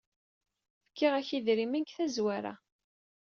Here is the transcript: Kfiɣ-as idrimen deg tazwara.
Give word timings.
Kfiɣ-as 0.93 1.29
idrimen 1.37 1.83
deg 1.85 1.91
tazwara. 1.95 2.53